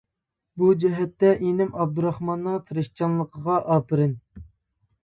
بۇ 0.61 0.69
جەھەتتە 0.83 1.33
ئىنىم 1.49 1.77
ئابدۇراخماننىڭ 1.83 2.59
تىرىشچانلىقىغا 2.71 3.63
ئاپىرىن! 3.77 4.19